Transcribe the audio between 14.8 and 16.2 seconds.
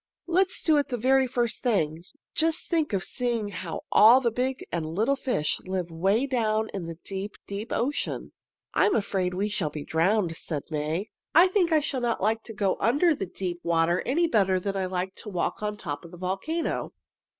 liked to walk on top of the